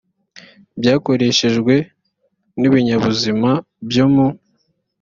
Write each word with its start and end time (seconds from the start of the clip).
byakoreshejwe 0.79 1.75
n 2.59 2.61
ibinyabuzima 2.67 3.51
byo 3.89 4.05
mu 4.13 4.27